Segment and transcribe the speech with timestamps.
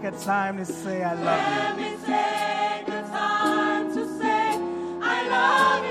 [0.00, 4.58] Take a time to say I love Let me take the time to say
[5.02, 5.84] I love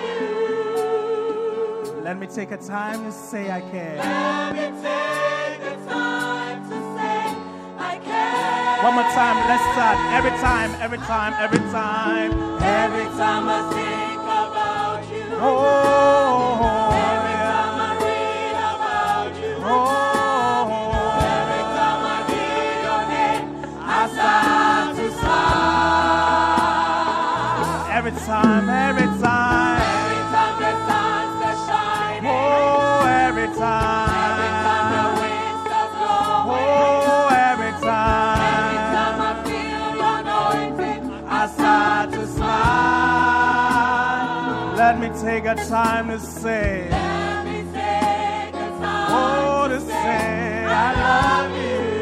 [1.95, 2.01] you.
[2.03, 3.97] Let me take a time to say I care.
[3.97, 7.35] Let me take the time to say
[7.77, 8.83] I care.
[8.85, 9.97] One more time, let's start.
[10.13, 12.31] Every time, every time, every time.
[12.61, 15.25] Every time I think about you.
[15.35, 16.76] Oh,
[28.27, 29.81] time, every time.
[29.81, 32.29] Every time the sun starts shining.
[32.29, 35.13] Oh, every Every time the time.
[35.21, 36.59] wind starts blowing.
[36.59, 38.39] Oh, every time.
[38.57, 38.97] Every time.
[38.97, 41.03] time I feel your anointing,
[41.39, 43.65] I start to smile.
[44.75, 49.79] Let me take a time to say, let me take the time oh, to to
[49.85, 50.67] say I
[51.05, 51.96] love you.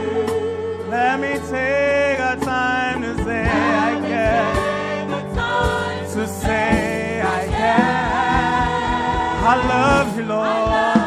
[9.47, 11.04] I love you, Lord.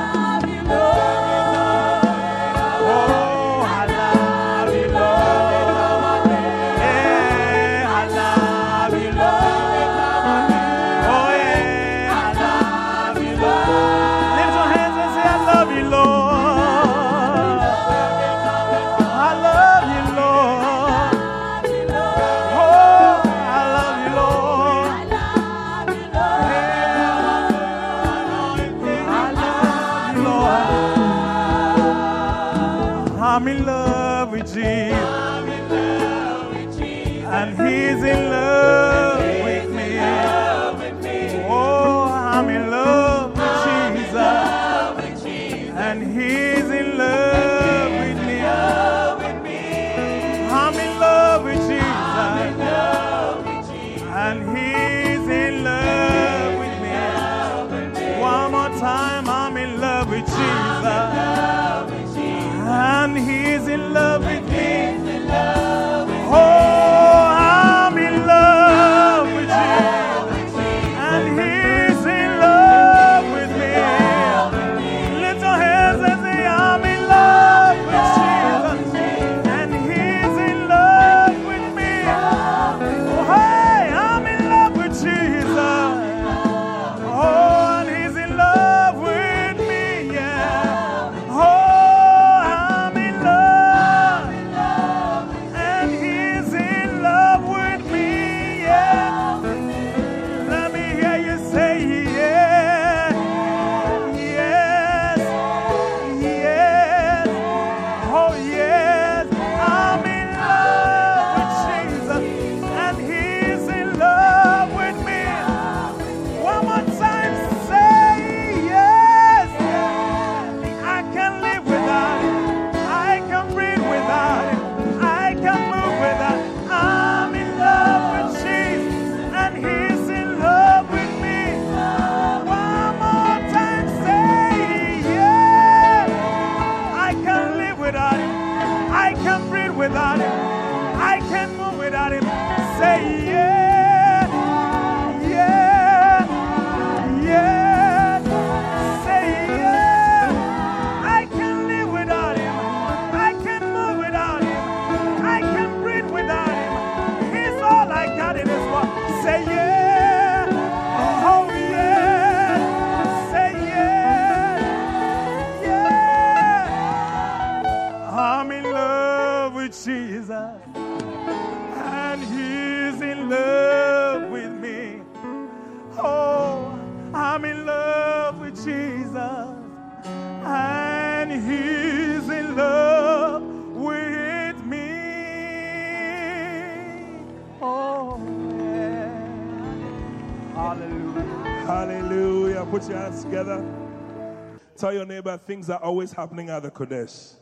[195.18, 197.34] Neighbor things are always happening at the Qodesh.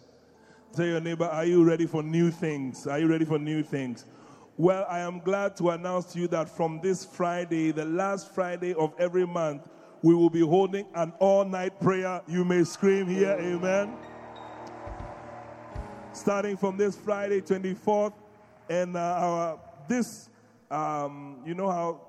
[0.74, 2.86] Tell your neighbor, are you ready for new things?
[2.86, 4.06] Are you ready for new things?
[4.56, 8.72] Well, I am glad to announce to you that from this Friday, the last Friday
[8.72, 9.68] of every month,
[10.00, 12.22] we will be holding an all night prayer.
[12.26, 13.94] You may scream here, amen.
[16.14, 18.14] Starting from this Friday, 24th,
[18.70, 20.30] and uh, our this,
[20.70, 22.00] um, you know how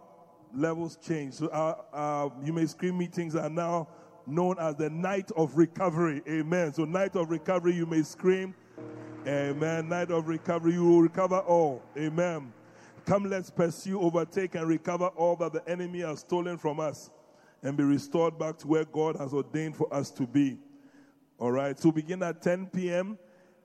[0.56, 1.34] levels change.
[1.34, 3.90] So our, uh, you may scream meetings are now
[4.28, 6.22] known as the night of recovery.
[6.28, 6.74] Amen.
[6.74, 8.54] So night of recovery, you may scream.
[9.26, 9.90] Amen.
[9.90, 11.82] Night of recovery, you will recover all.
[11.98, 12.54] Amen.
[13.06, 17.10] Come, let's pursue, overtake, and recover all that the enemy has stolen from us
[17.64, 20.58] and be restored back to where God has ordained for us to be.
[21.40, 21.78] All right.
[21.80, 23.18] So begin at 10 p.m.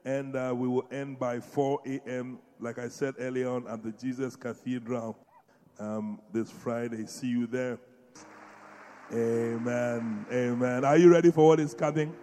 [0.05, 2.39] and uh, we will end by 4 a.m.
[2.59, 5.17] Like I said earlier on at the Jesus Cathedral
[5.79, 7.05] um, this Friday.
[7.05, 7.79] See you there.
[9.13, 10.25] Amen.
[10.31, 10.83] Amen.
[10.83, 12.15] Are you ready for what is coming?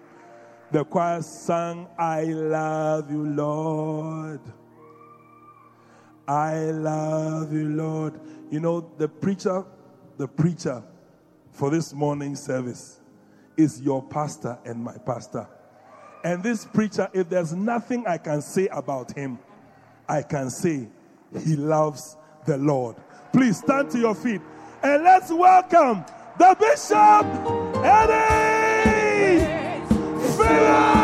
[0.72, 4.40] The choir sang, I love you, Lord.
[6.26, 8.20] I love you, Lord.
[8.50, 9.64] You know, the preacher,
[10.16, 10.82] the preacher
[11.52, 13.00] for this morning service
[13.56, 15.46] is your pastor and my pastor.
[16.24, 19.38] And this preacher, if there's nothing I can say about him,
[20.08, 20.88] I can say
[21.44, 22.16] he loves
[22.46, 22.96] the Lord.
[23.32, 24.40] Please stand to your feet
[24.82, 26.04] and let's welcome
[26.40, 27.26] the Bishop
[27.84, 29.44] Eddie
[30.38, 30.99] Philip.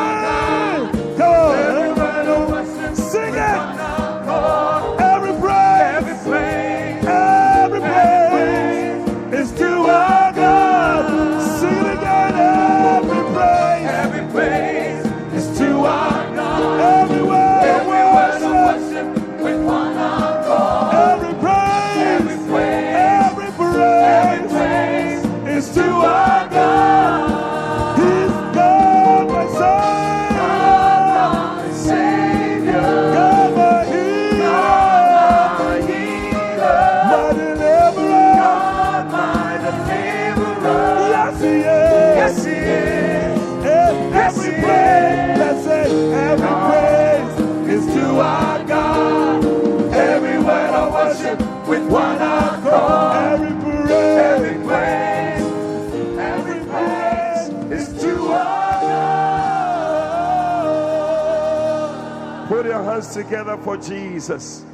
[63.26, 64.64] Together for Jesus.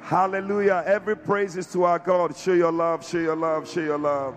[0.00, 0.82] Hallelujah.
[0.86, 2.34] Every praise is to our God.
[2.34, 4.34] Show your love, show your love, show your love.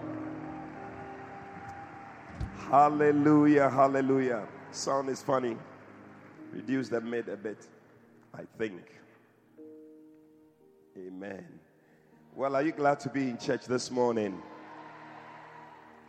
[2.69, 4.45] Hallelujah, hallelujah.
[4.71, 5.55] Sound is funny.
[6.51, 7.65] Reduce the mid a bit,
[8.33, 8.81] I think.
[10.97, 11.45] Amen.
[12.35, 14.41] Well, are you glad to be in church this morning?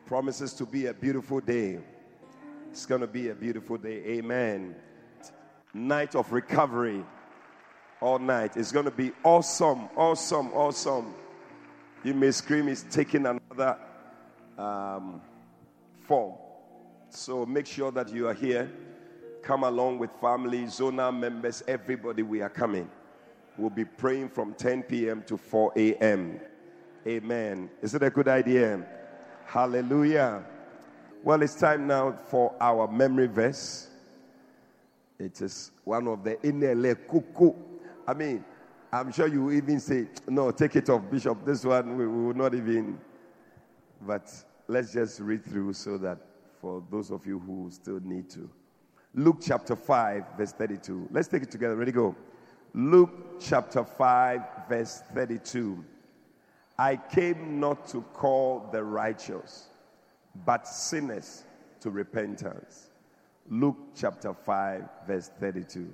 [0.06, 1.78] Promises to be a beautiful day.
[2.72, 4.02] It's going to be a beautiful day.
[4.06, 4.74] Amen.
[5.74, 7.04] Night of recovery.
[8.00, 8.56] All night.
[8.56, 11.14] It's going to be awesome, awesome, awesome.
[12.04, 13.76] You may scream, it's taking another
[14.56, 15.20] um,
[16.06, 16.34] form.
[17.10, 18.70] So make sure that you are here.
[19.42, 22.22] Come along with family, Zona members, everybody.
[22.22, 22.88] We are coming.
[23.56, 25.22] We'll be praying from 10 p.m.
[25.26, 26.40] to 4 a.m.
[27.06, 27.70] Amen.
[27.82, 28.86] Is it a good idea?
[29.46, 30.44] Hallelujah.
[31.24, 33.87] Well, it's time now for our memory verse.
[35.18, 37.54] It is one of the Inele Kuku.
[38.06, 38.44] I mean,
[38.92, 41.44] I'm sure you even say, no, take it off, Bishop.
[41.44, 42.98] This one we, we will not even.
[44.00, 44.32] But
[44.68, 46.18] let's just read through so that
[46.60, 48.48] for those of you who still need to.
[49.14, 51.08] Luke chapter 5, verse 32.
[51.10, 51.76] Let's take it together.
[51.76, 52.14] Ready, go.
[52.74, 55.84] Luke chapter 5, verse 32.
[56.78, 59.68] I came not to call the righteous,
[60.46, 61.44] but sinners
[61.80, 62.87] to repentance.
[63.50, 65.88] Luke chapter 5, verse 32.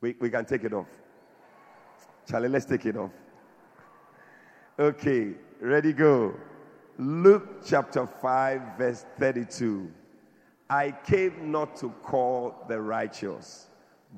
[0.00, 0.88] We, we can take it off.
[2.28, 3.10] Charlie, let's take it off.
[4.78, 6.34] Okay, ready, go.
[6.98, 9.90] Luke chapter 5, verse 32.
[10.68, 13.68] I came not to call the righteous,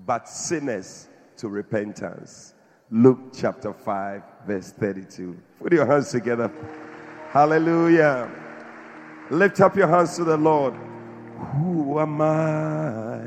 [0.05, 2.55] but sinners to repentance.
[2.91, 5.37] Luke chapter 5, verse 32.
[5.63, 6.51] Put your hands together.
[7.31, 8.29] Hallelujah.
[9.31, 10.75] Lift up your hands to the Lord.
[11.41, 13.21] Who am I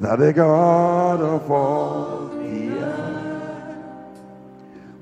[0.00, 4.18] that the God of all the earth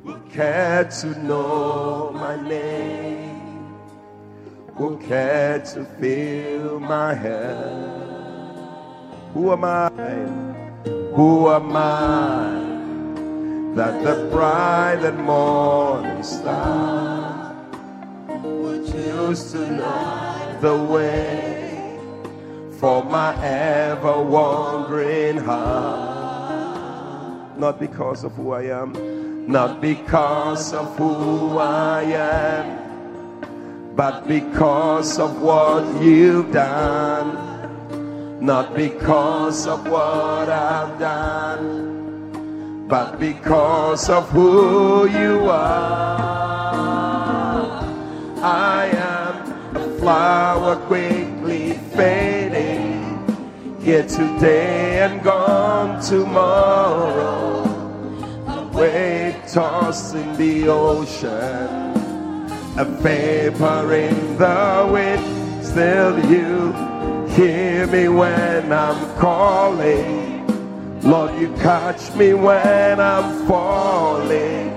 [0.05, 3.75] would care to know my name?
[4.75, 7.91] Who care to feel my head?
[9.33, 9.91] Who am I?
[11.15, 12.71] Who am I
[13.75, 17.57] that the bright and morning star
[18.29, 21.50] would choose to know the way
[22.81, 26.09] for my ever wandering heart.
[27.59, 28.95] Not because of who I am,
[29.47, 32.79] not because of who I am,
[33.95, 37.37] but because of what you've done.
[38.41, 46.41] Not because of what I've done, but because of who you are.
[48.43, 52.30] I am a flower quickly fading,
[53.83, 57.67] here today and gone tomorrow.
[58.73, 61.31] Wave tossed in the ocean,
[62.79, 65.65] a vapor in the wind.
[65.65, 66.73] Still, you
[67.29, 70.47] hear me when I'm calling.
[71.01, 74.77] Lord, you catch me when I'm falling,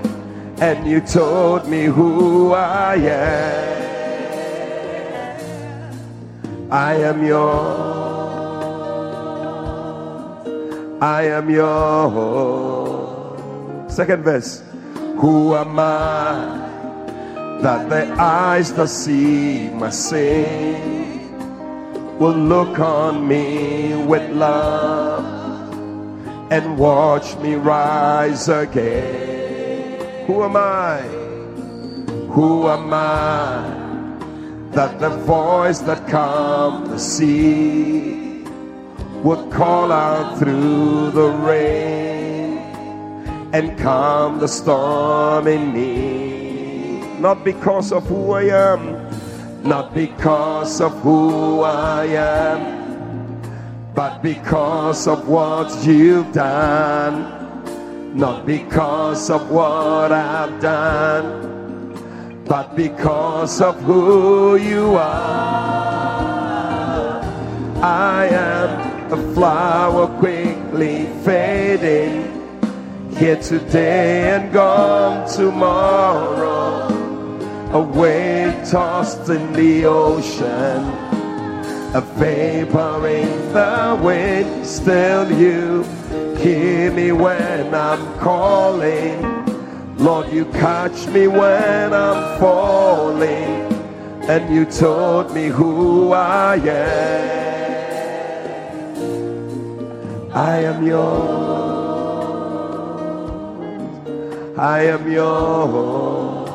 [0.60, 3.84] and you told me who I am.
[6.70, 7.93] I am yours.
[11.04, 12.96] I am yours.
[13.92, 14.62] Second verse.
[15.20, 21.36] Who am I that the eyes that see my sin
[22.18, 25.24] will look on me with love
[26.50, 30.24] and watch me rise again?
[30.26, 31.02] Who am I?
[32.32, 33.82] Who am I?
[34.74, 38.23] that the voice that calmed the sea
[39.24, 42.58] would call out through the rain
[43.54, 47.18] and calm the storm in me.
[47.18, 53.42] Not because of who I am, not because of who I am,
[53.94, 57.16] but because of what you've done,
[58.14, 61.44] not because of what I've done
[62.46, 65.14] but because of who you are.
[67.82, 72.30] I am a flower quickly fading,
[73.16, 76.88] here today and gone tomorrow.
[77.72, 80.82] A wave tossed in the ocean,
[81.94, 84.66] a vapor in the wind.
[84.66, 85.82] Still, you
[86.38, 89.22] hear me when I'm calling.
[89.96, 93.72] Lord, you catch me when I'm falling,
[94.28, 97.43] and you told me who I am.
[100.34, 101.44] I am yours.
[104.58, 106.50] I am yours.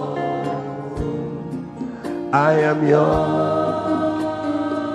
[2.34, 3.00] I am yours.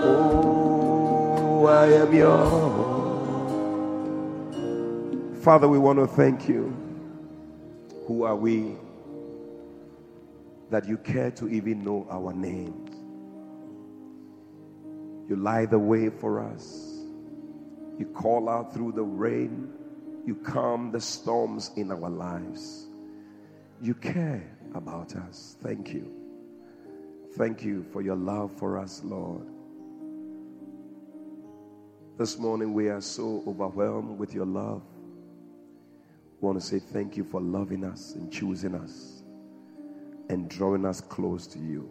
[0.05, 2.85] Oh, I am yours.
[5.43, 6.77] Father, we want to thank you.
[8.07, 8.77] Who are we
[10.69, 12.91] that you care to even know our names?
[15.31, 16.94] You light the way for us.
[17.99, 19.73] You call out through the rain.
[20.27, 22.87] You calm the storms in our lives.
[23.81, 25.57] You care about us.
[25.63, 26.13] Thank you.
[27.37, 29.47] Thank you for your love for us, Lord.
[32.19, 34.83] This morning we are so overwhelmed with your love
[36.41, 39.25] We want to say thank you for loving us and choosing us
[40.29, 41.91] and drawing us close to you.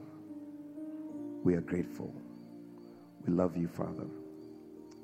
[1.44, 2.14] We are grateful.
[3.26, 4.08] We love you, Father.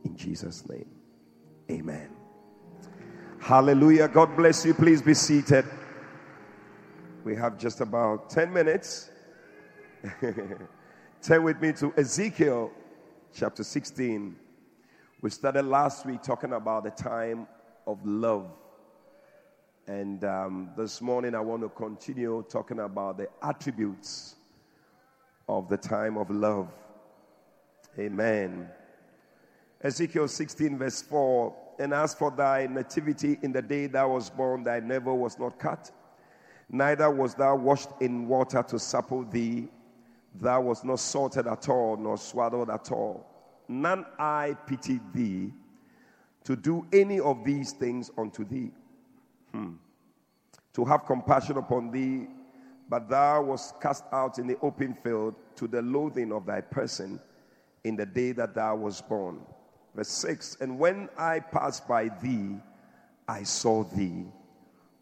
[0.06, 0.90] In Jesus' name,
[1.70, 2.10] amen.
[3.40, 4.08] Hallelujah.
[4.08, 4.74] God bless you.
[4.74, 5.66] Please be seated.
[7.24, 9.10] We have just about 10 minutes.
[11.22, 12.72] Turn with me to Ezekiel
[13.34, 14.36] chapter 16.
[15.22, 17.48] We started last week talking about the time
[17.86, 18.50] of love.
[19.88, 24.36] And um, this morning, I want to continue talking about the attributes
[25.48, 26.70] of the time of love.
[27.98, 28.70] Amen.
[29.82, 34.64] Ezekiel 16, verse 4 And as for thy nativity in the day thou was born,
[34.64, 35.92] thy navel was not cut,
[36.70, 39.70] neither was thou washed in water to supple thee.
[40.36, 43.26] Thou was not salted at all, nor swaddled at all.
[43.68, 45.52] None I pitied thee
[46.44, 48.72] to do any of these things unto thee.
[49.52, 49.74] Hmm.
[50.74, 52.28] To have compassion upon thee,
[52.90, 57.20] but thou wast cast out in the open field to the loathing of thy person
[57.84, 59.40] in the day that thou was born.
[59.96, 62.58] Verse 6 And when I passed by thee,
[63.28, 64.26] I saw thee.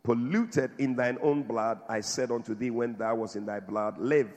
[0.03, 3.97] Polluted in thine own blood, I said unto thee, when thou was in thy blood,
[3.97, 4.31] live.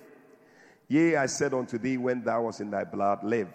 [0.88, 3.48] Yea, I said unto thee, when thou was in thy blood, live.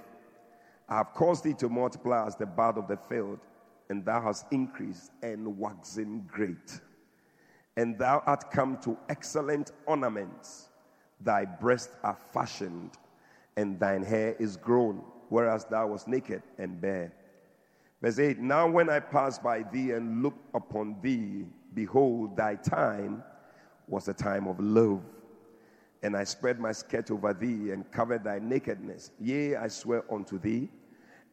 [0.87, 3.39] I have caused thee to multiply as the bud of the field,
[3.89, 6.79] and thou hast increased and waxen great.
[7.75, 10.69] And thou art come to excellent ornaments.
[11.19, 12.91] thy breasts are fashioned,
[13.57, 17.13] and thine hair is grown, whereas thou wast naked and bare.
[18.01, 23.23] Verse 8 Now when I passed by thee and looked upon thee, behold, thy time
[23.87, 25.01] was a time of love.
[26.03, 29.11] And I spread my skirt over thee and covered thy nakedness.
[29.19, 30.69] Yea, I swear unto thee,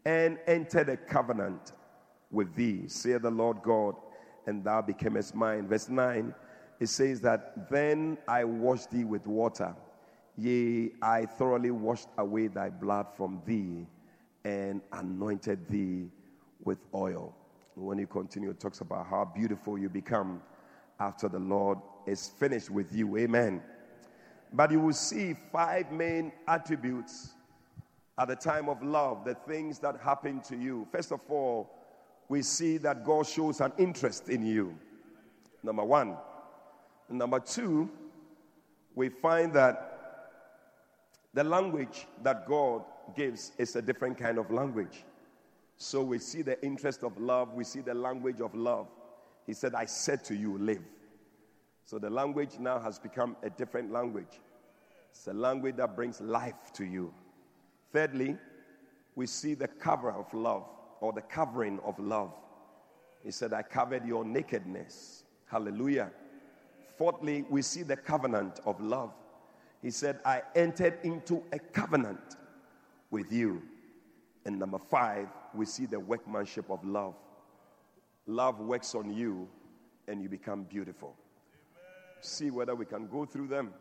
[0.04, 1.72] and entered a covenant
[2.30, 3.94] with thee, saith the Lord God,
[4.46, 5.68] and thou becamest mine.
[5.68, 6.34] Verse 9,
[6.80, 9.74] it says that, Then I washed thee with water.
[10.36, 13.86] Yea, I thoroughly washed away thy blood from thee,
[14.44, 16.08] and anointed thee
[16.64, 17.34] with oil.
[17.74, 20.42] When you continue, it talks about how beautiful you become
[21.00, 23.16] after the Lord is finished with you.
[23.16, 23.62] Amen.
[24.52, 27.34] But you will see five main attributes
[28.18, 30.86] at the time of love, the things that happen to you.
[30.92, 31.70] First of all,
[32.28, 34.76] we see that God shows an interest in you.
[35.62, 36.16] Number one.
[37.08, 37.90] Number two,
[38.94, 39.91] we find that
[41.34, 42.82] the language that God
[43.16, 45.04] gives is a different kind of language.
[45.76, 48.88] So we see the interest of love, we see the language of love.
[49.46, 50.82] He said, I said to you, live.
[51.84, 54.40] So the language now has become a different language.
[55.10, 57.12] It's a language that brings life to you.
[57.92, 58.36] Thirdly,
[59.14, 60.64] we see the cover of love
[61.00, 62.32] or the covering of love.
[63.22, 65.24] He said, I covered your nakedness.
[65.46, 66.10] Hallelujah.
[66.96, 69.12] Fourthly, we see the covenant of love.
[69.82, 72.36] He said, I entered into a covenant
[73.10, 73.62] with you.
[74.46, 77.14] And number five, we see the workmanship of love.
[78.26, 79.48] Love works on you
[80.06, 81.16] and you become beautiful.
[82.20, 83.74] See whether we can go through them.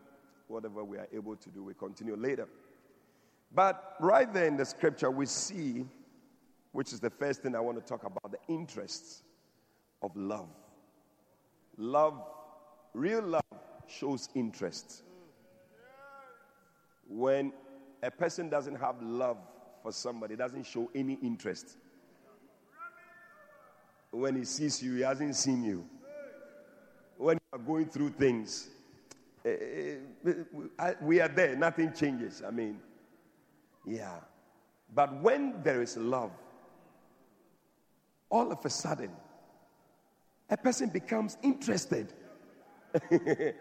[0.47, 2.47] Whatever we are able to do, we continue later.
[3.53, 5.85] But right there in the scripture, we see,
[6.71, 9.21] which is the first thing I want to talk about, the interests
[10.01, 10.49] of love.
[11.77, 12.21] Love,
[12.93, 13.43] real love,
[13.87, 15.03] shows interest.
[17.13, 17.51] When
[18.01, 19.37] a person doesn't have love
[19.83, 21.75] for somebody, doesn't show any interest.
[24.11, 25.85] When he sees you, he hasn't seen you.
[27.17, 28.69] When you are going through things,
[29.43, 29.95] eh,
[30.25, 32.41] eh, we are there, nothing changes.
[32.45, 32.79] I mean,
[33.85, 34.19] yeah.
[34.93, 36.31] But when there is love,
[38.29, 39.11] all of a sudden,
[40.49, 42.13] a person becomes interested.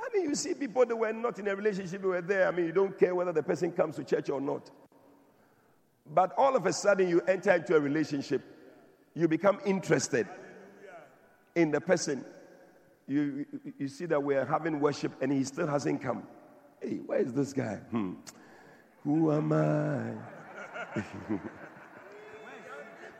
[0.00, 2.48] I mean, you see people that were not in a relationship, were there.
[2.48, 4.70] I mean, you don't care whether the person comes to church or not.
[6.14, 8.42] But all of a sudden, you enter into a relationship,
[9.14, 10.26] you become interested
[11.54, 12.24] in the person.
[13.06, 13.46] You,
[13.78, 16.22] you see that we're having worship and he still hasn't come.
[16.80, 17.76] Hey, where is this guy?
[17.90, 18.14] Hmm.
[19.04, 20.12] Who am I?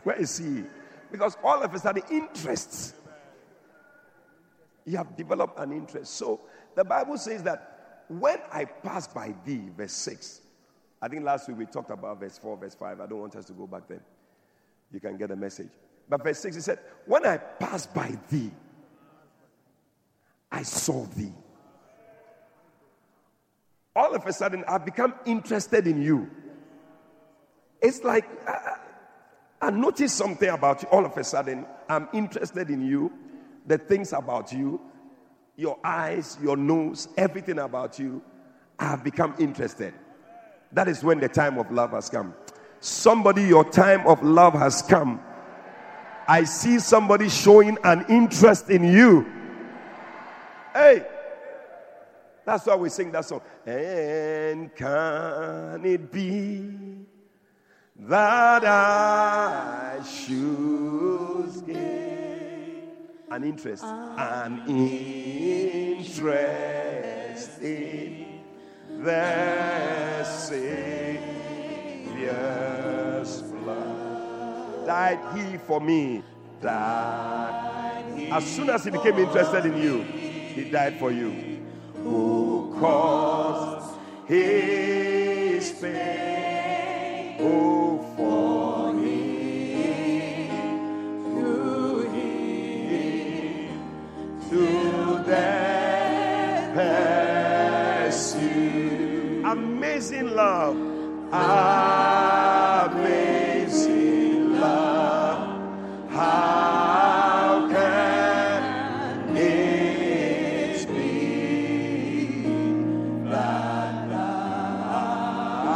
[0.04, 0.64] where is he?
[1.10, 2.94] Because all of a sudden, interests.
[4.84, 6.14] You have developed an interest.
[6.14, 6.40] So
[6.78, 10.42] the Bible says that when I pass by thee, verse 6,
[11.02, 13.00] I think last week we talked about verse 4, verse 5.
[13.00, 13.98] I don't want us to go back then.
[14.92, 15.70] You can get a message.
[16.08, 18.52] But verse 6, he said, When I pass by thee,
[20.52, 21.32] I saw thee.
[23.96, 26.30] All of a sudden, I've become interested in you.
[27.82, 28.76] It's like I,
[29.62, 30.88] I noticed something about you.
[30.90, 33.12] All of a sudden, I'm interested in you,
[33.66, 34.80] the things about you,
[35.58, 38.22] your eyes, your nose, everything about you.
[38.78, 39.92] I have become interested.
[40.72, 42.32] That is when the time of love has come.
[42.78, 45.20] Somebody, your time of love has come.
[46.28, 49.26] I see somebody showing an interest in you.
[50.72, 51.04] Hey,
[52.44, 53.40] that's why we sing that song.
[53.66, 56.70] And can it be
[57.96, 62.17] that I should gain
[63.38, 64.42] an interest, ah.
[64.42, 64.66] an
[65.86, 66.32] interest
[67.62, 68.40] in
[69.04, 71.22] the Savior's
[73.42, 74.86] blood.
[74.86, 76.24] Died he for me.
[76.60, 78.28] Died.
[78.32, 81.62] As soon as he became interested in you, he died for you.
[82.02, 87.38] Who caused his pain?
[100.10, 100.76] Amazing love.
[102.94, 105.38] Amazing love.
[106.10, 112.40] How can it be
[113.28, 115.68] that thou,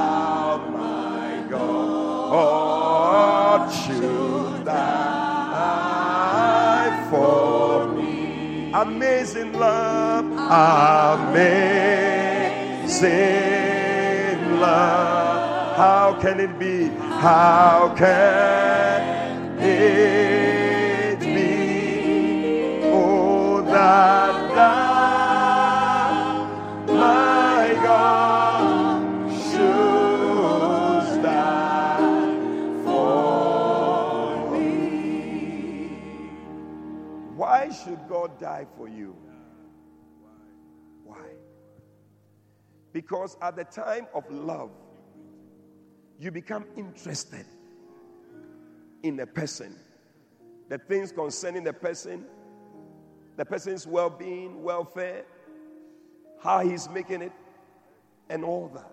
[0.73, 5.91] my God, should die
[7.11, 8.73] for me?
[8.73, 10.25] Amazing love,
[11.29, 12.81] amazing
[14.63, 15.77] love.
[15.77, 16.89] How can it be?
[17.27, 22.81] How can it be?
[22.85, 26.13] Oh, that thou,
[26.87, 29.01] my God,
[29.49, 32.29] should die
[32.85, 34.71] for me.
[37.37, 39.17] Why should God die for you?
[41.05, 41.42] Why?
[42.93, 44.71] Because at the time of love,
[46.19, 47.47] you become interested
[49.03, 49.77] in a person,
[50.69, 52.25] the things concerning the person,
[53.37, 55.25] the person's well being, welfare,
[56.41, 57.33] how he's making it,
[58.29, 58.93] and all that.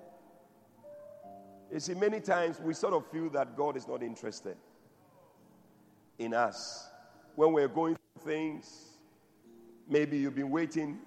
[1.71, 4.57] You see, many times we sort of feel that God is not interested
[6.17, 6.87] in us.
[7.35, 8.97] When we're going through things,
[9.87, 10.97] maybe you've been waiting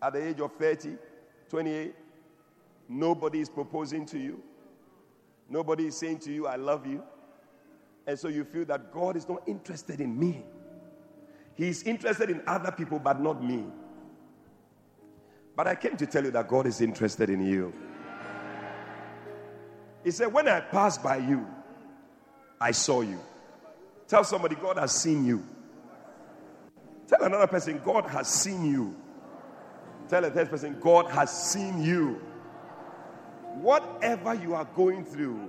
[0.00, 0.96] at the age of 30,
[1.48, 1.94] 28,
[2.88, 4.42] nobody is proposing to you,
[5.48, 7.02] nobody is saying to you, I love you.
[8.06, 10.44] And so you feel that God is not interested in me.
[11.54, 13.64] He's interested in other people, but not me.
[15.56, 17.72] But I came to tell you that God is interested in you.
[20.02, 21.46] He said, When I passed by you,
[22.60, 23.20] I saw you.
[24.08, 25.44] Tell somebody, God has seen you.
[27.08, 28.96] Tell another person, God has seen you.
[30.08, 32.20] Tell a third person, God has seen you.
[33.60, 35.48] Whatever you are going through,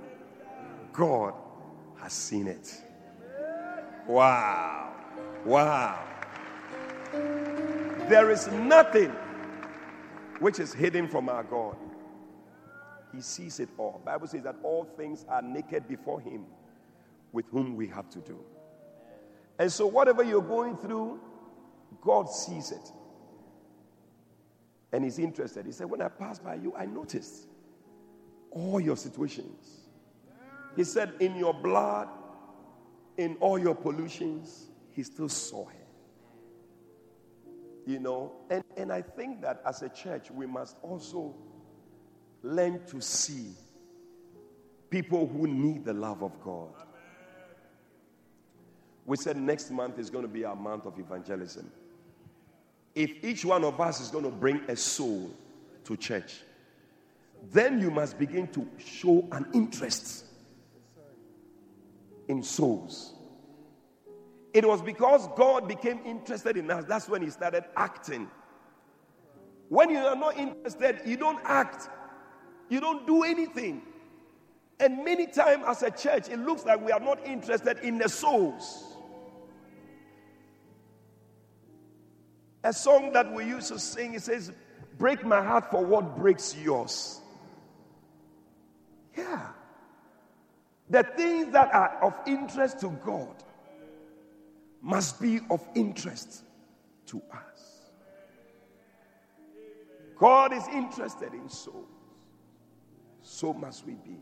[0.92, 1.34] God
[1.98, 2.82] has seen it.
[4.06, 4.94] Wow.
[5.44, 6.02] Wow.
[8.08, 9.10] There is nothing
[10.38, 11.76] which is hidden from our God.
[13.12, 14.00] He sees it all.
[14.04, 16.44] Bible says that all things are naked before him
[17.32, 18.38] with whom we have to do.
[19.58, 21.18] And so whatever you're going through,
[22.00, 22.92] God sees it.
[24.92, 25.66] And he's interested.
[25.66, 27.48] He said, When I passed by you, I noticed
[28.50, 29.80] all your situations.
[30.76, 32.08] He said, In your blood,
[33.16, 35.72] in all your pollutions, he still saw her.
[37.86, 41.34] You know, and, and I think that as a church, we must also
[42.42, 43.52] learn to see
[44.90, 46.70] people who need the love of God.
[49.04, 51.70] We said next month is going to be our month of evangelism.
[52.94, 55.30] If each one of us is going to bring a soul
[55.84, 56.40] to church,
[57.52, 60.24] then you must begin to show an interest
[62.28, 63.14] in souls.
[64.52, 66.84] It was because God became interested in us.
[66.86, 68.28] That's when He started acting.
[69.68, 71.88] When you are not interested, you don't act,
[72.68, 73.82] you don't do anything.
[74.78, 78.08] And many times as a church, it looks like we are not interested in the
[78.08, 78.96] souls.
[82.62, 84.52] A song that we used to sing, it says,
[84.98, 87.20] Break my heart for what breaks yours.
[89.16, 89.48] Yeah.
[90.90, 93.42] The things that are of interest to God
[94.82, 96.44] must be of interest
[97.06, 97.80] to us.
[100.18, 101.86] God is interested in souls.
[103.22, 104.18] So must we be.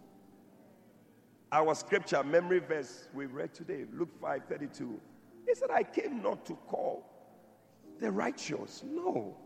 [1.52, 5.00] Our scripture memory verse we read today, Luke 5 32.
[5.46, 7.04] He said, I came not to call
[8.00, 8.82] the righteous.
[8.84, 9.36] No.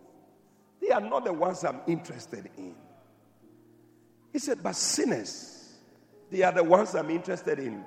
[0.81, 2.75] They are not the ones I'm interested in.
[4.33, 5.73] He said, but sinners,
[6.31, 7.85] they are the ones I'm interested in.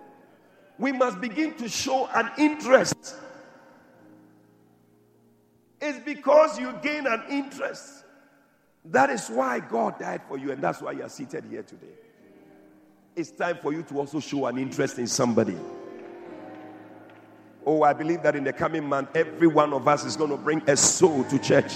[0.77, 3.15] We must begin to show an interest.
[5.79, 8.03] It's because you gain an interest.
[8.85, 11.93] That is why God died for you, and that's why you are seated here today.
[13.15, 15.57] It's time for you to also show an interest in somebody.
[17.65, 20.37] Oh, I believe that in the coming month, every one of us is going to
[20.37, 21.73] bring a soul to church.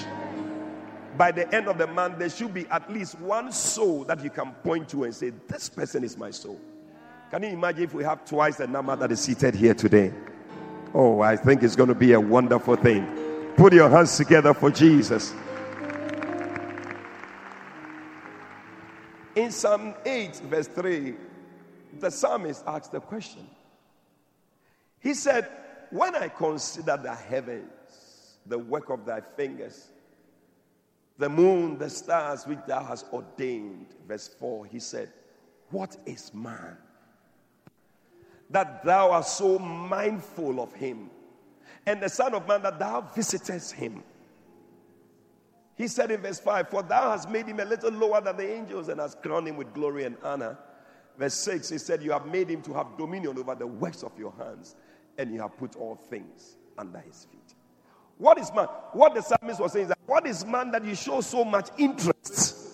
[1.17, 4.29] By the end of the month, there should be at least one soul that you
[4.29, 6.59] can point to and say, This person is my soul.
[7.31, 10.13] Can you imagine if we have twice the number that is seated here today?
[10.93, 13.05] Oh, I think it's going to be a wonderful thing.
[13.55, 15.33] Put your hands together for Jesus.
[19.35, 21.15] In Psalm 8, verse 3,
[21.99, 23.47] the psalmist asked the question.
[24.99, 25.49] He said,
[25.89, 29.89] When I consider the heavens, the work of thy fingers,
[31.17, 35.11] the moon, the stars which thou hast ordained, verse 4, he said,
[35.69, 36.77] What is man?
[38.49, 41.09] That thou art so mindful of him,
[41.85, 44.03] and the Son of Man that thou visitest him.
[45.77, 48.49] He said in verse 5, For thou hast made him a little lower than the
[48.49, 50.57] angels and hast crowned him with glory and honor.
[51.17, 54.17] Verse 6, he said, You have made him to have dominion over the works of
[54.17, 54.75] your hands,
[55.17, 57.44] and you have put all things under his feet.
[58.17, 58.67] What is man?
[58.93, 61.69] What the psalmist was saying is that what is man that you show so much
[61.77, 62.65] interest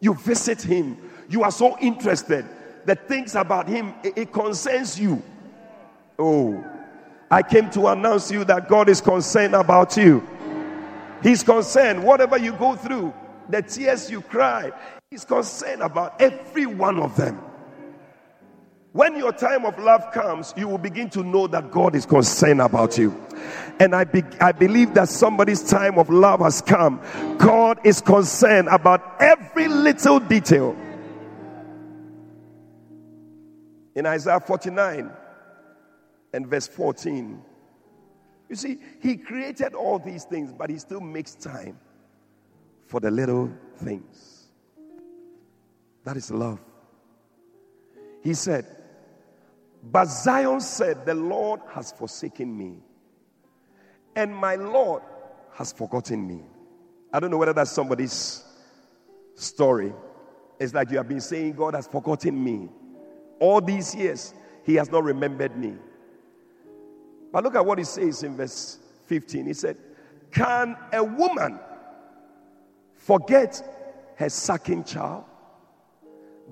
[0.00, 0.96] You visit him.
[1.28, 2.46] You are so interested.
[2.84, 5.22] The things about him, it, it concerns you.
[6.18, 6.64] Oh,
[7.30, 10.26] I came to announce you that God is concerned about you.
[11.22, 12.02] He's concerned.
[12.02, 13.12] Whatever you go through,
[13.48, 14.72] the tears you cry,
[15.10, 17.40] He's concerned about every one of them.
[18.92, 22.60] When your time of love comes, you will begin to know that God is concerned
[22.60, 23.14] about you.
[23.80, 27.00] And I, be, I believe that somebody's time of love has come.
[27.38, 30.76] God is concerned about every little detail.
[33.94, 35.10] In Isaiah 49
[36.32, 37.42] and verse 14,
[38.48, 41.78] you see, He created all these things, but He still makes time
[42.86, 44.46] for the little things.
[46.04, 46.58] That is love.
[48.22, 48.66] He said,
[49.82, 52.78] But Zion said, The Lord has forsaken me,
[54.18, 55.02] and my Lord
[55.52, 56.40] has forgotten me.
[57.12, 58.42] I don't know whether that's somebody's
[59.36, 59.94] story.
[60.58, 62.68] It's like you have been saying, God has forgotten me.
[63.38, 65.74] All these years, He has not remembered me.
[67.32, 69.46] But look at what He says in verse 15.
[69.46, 69.76] He said,
[70.32, 71.60] Can a woman
[72.96, 73.62] forget
[74.16, 75.26] her sucking child?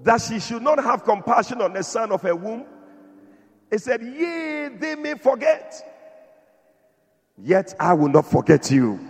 [0.05, 2.65] That she should not have compassion on the son of her womb?
[3.73, 5.96] He said, Yea, they may forget,
[7.43, 9.01] yet I will not forget you.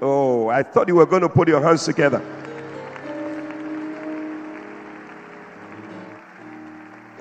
[0.00, 2.22] Oh, I thought you were going to put your hands together.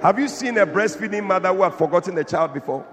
[0.02, 2.86] Have you seen a breastfeeding mother who had forgotten the child before?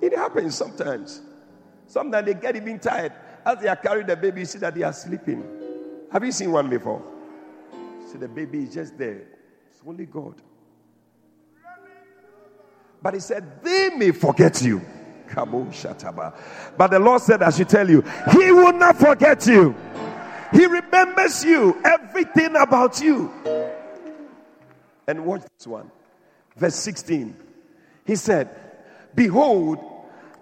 [0.00, 1.20] It happens sometimes.
[1.88, 3.12] Sometimes they get even tired.
[3.44, 5.44] As they are carrying the baby, you see that they are sleeping.
[6.12, 7.02] Have you seen one before?
[8.10, 9.22] See, the baby is just there.
[9.70, 10.34] It's only God.
[13.02, 14.80] But he said, They may forget you.
[15.34, 19.74] But the Lord said, I should tell you, He will not forget you.
[20.52, 23.32] He remembers you, everything about you.
[25.06, 25.90] And watch this one.
[26.56, 27.36] Verse 16.
[28.04, 28.48] He said,
[29.14, 29.78] Behold,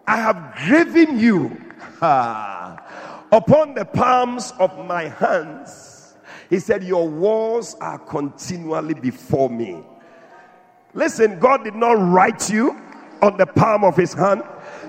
[0.06, 1.56] I have graven you
[2.00, 6.14] upon the palms of my hands.
[6.50, 9.82] He said, Your walls are continually before me.
[10.92, 12.80] Listen, God did not write you
[13.22, 14.42] on the palm of his hand.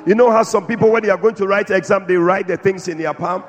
[0.05, 2.47] You know how some people, when they are going to write an exam, they write
[2.47, 3.43] the things in their palm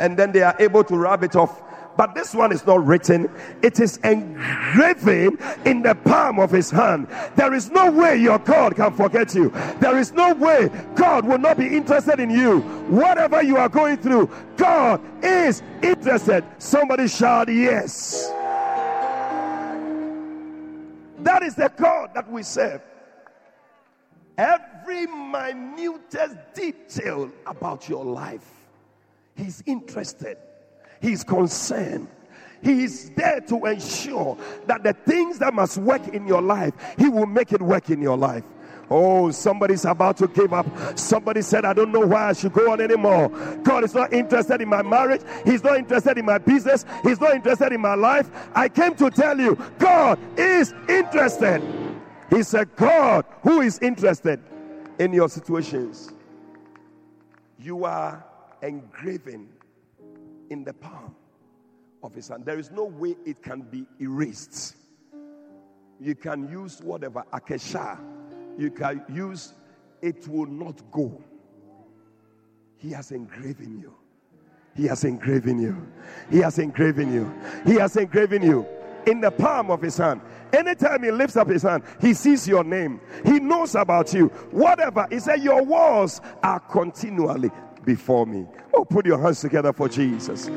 [0.00, 1.62] and then they are able to rub it off.
[1.96, 3.28] But this one is not written,
[3.60, 7.08] it is engraven in the palm of his hand.
[7.34, 9.50] There is no way your God can forget you.
[9.80, 12.60] There is no way God will not be interested in you.
[12.88, 16.44] Whatever you are going through, God is interested.
[16.58, 18.32] Somebody shout, Yes.
[21.20, 22.80] That is the God that we serve.
[24.38, 28.50] Every minutest detail about your life,
[29.36, 30.36] He's interested,
[31.00, 32.08] He's concerned.
[32.60, 37.08] He is there to ensure that the things that must work in your life, He
[37.08, 38.42] will make it work in your life.
[38.90, 40.66] Oh, somebody's about to give up.
[40.98, 43.28] Somebody said, I don't know why I should go on anymore.
[43.62, 45.20] God is not interested in my marriage.
[45.44, 46.86] He's not interested in my business.
[47.02, 48.30] He's not interested in my life.
[48.54, 51.62] I came to tell you, God is interested.
[52.30, 54.40] He's a God who is interested
[54.98, 56.12] in your situations.
[57.58, 58.24] You are
[58.62, 59.48] engraven
[60.50, 61.14] in the palm
[62.02, 62.44] of his hand.
[62.44, 64.76] There is no way it can be erased.
[66.00, 67.98] You can use whatever, akesha,
[68.56, 69.54] you can use,
[70.00, 71.22] it will not go.
[72.76, 73.94] He has engraven you.
[74.76, 75.86] He has engraven you.
[76.30, 77.32] He has engraven you.
[77.66, 78.66] He has engraven you
[79.08, 80.20] in the palm of his hand.
[80.52, 83.00] Anytime he lifts up his hand, he sees your name.
[83.24, 84.26] He knows about you.
[84.50, 85.06] Whatever.
[85.10, 87.50] He said, Your walls are continually
[87.84, 88.46] before me.
[88.74, 90.48] Oh, put your hands together for Jesus.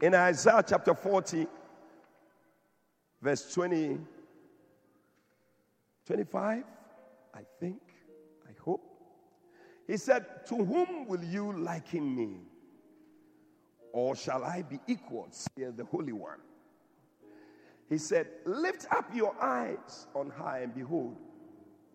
[0.00, 1.46] In Isaiah chapter 40,
[3.20, 3.98] verse 20,
[6.06, 6.64] 25,
[7.34, 7.87] I think.
[9.88, 12.42] He said, To whom will you liken me?
[13.92, 15.26] Or shall I be equal?
[15.30, 16.38] says the Holy One.
[17.88, 21.16] He said, Lift up your eyes on high and behold,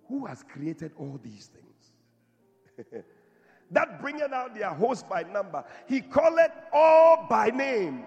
[0.10, 3.04] who has created all these things?
[3.72, 5.64] that bringeth out their host by number.
[5.88, 8.06] He calleth all by names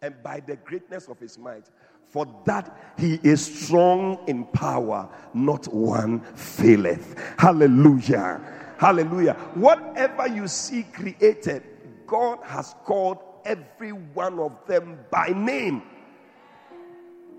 [0.00, 1.68] and by the greatness of his might.
[2.06, 7.16] For that he is strong in power, not one faileth.
[7.38, 8.40] Hallelujah.
[8.78, 9.34] Hallelujah.
[9.54, 11.64] Whatever you see created,
[12.06, 15.82] God has called every one of them by name.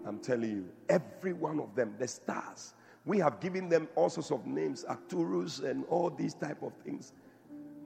[0.05, 2.73] I'm telling you, every one of them, the stars,
[3.05, 7.13] We have given them all sorts of names, Arcturus and all these type of things,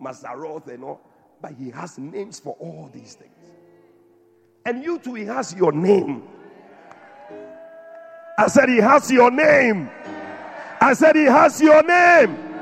[0.01, 1.01] Mazzaroth and all.
[1.41, 3.31] But he has names for all these things.
[4.65, 6.23] And you too, he has your name.
[8.37, 9.89] I said, He has your name.
[10.81, 12.52] I said, He has your name.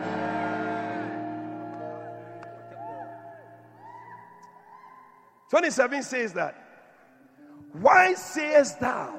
[5.51, 6.55] Twenty-seven says that.
[7.73, 9.13] Why sayest thou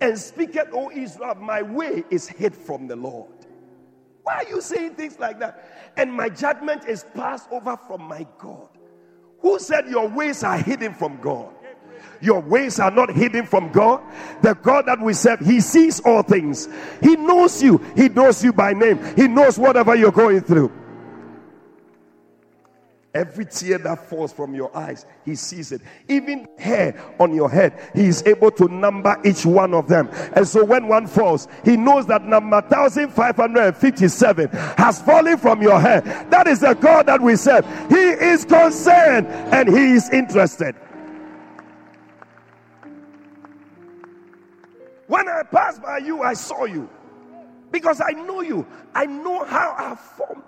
[0.00, 3.32] and speaketh, O Israel, my way is hid from the Lord?
[4.22, 5.92] Why are you saying things like that?
[5.96, 8.68] And my judgment is passed over from my God.
[9.40, 11.54] Who said your ways are hidden from God?
[12.20, 14.02] Your ways are not hidden from God.
[14.42, 16.68] The God that we serve, He sees all things.
[17.02, 17.78] He knows you.
[17.96, 19.02] He knows you by name.
[19.16, 20.70] He knows whatever you're going through.
[23.12, 25.80] Every tear that falls from your eyes, He sees it.
[26.08, 30.08] Even hair on your head, He is able to number each one of them.
[30.36, 36.04] And so when one falls, He knows that number 1557 has fallen from your head.
[36.30, 37.66] That is the God that we serve.
[37.88, 40.76] He is concerned and He is interested.
[45.08, 46.88] When I passed by you, I saw you.
[47.72, 48.64] Because I know you.
[48.94, 50.44] I know how I formed.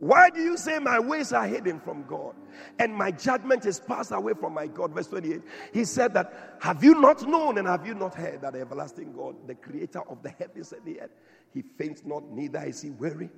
[0.00, 2.34] Why do you say my ways are hidden from God
[2.78, 4.92] and my judgment is passed away from my God?
[4.92, 5.42] Verse 28.
[5.72, 9.12] He said that, Have you not known and have you not heard that the everlasting
[9.12, 11.10] God, the creator of the heavens and the earth,
[11.52, 13.28] he faints not, neither is he weary?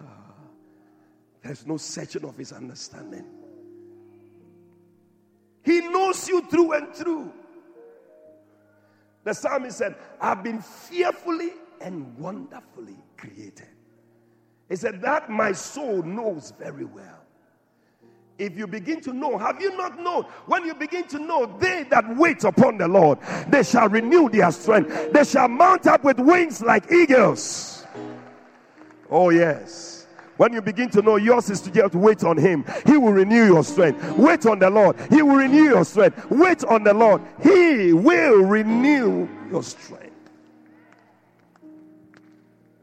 [0.00, 0.34] Ah,
[1.42, 3.24] there's no searching of his understanding.
[5.62, 7.32] He knows you through and through.
[9.22, 13.68] The psalmist said, I've been fearfully and wonderfully created.
[14.68, 17.24] He said, That my soul knows very well.
[18.38, 20.22] If you begin to know, have you not known?
[20.46, 24.52] When you begin to know, they that wait upon the Lord, they shall renew their
[24.52, 25.12] strength.
[25.12, 27.84] They shall mount up with wings like eagles.
[29.10, 30.06] Oh, yes.
[30.36, 33.44] When you begin to know yours is to just wait on Him, He will renew
[33.44, 34.16] your strength.
[34.16, 36.30] Wait on the Lord, He will renew your strength.
[36.30, 40.07] Wait on the Lord, He will renew your strength.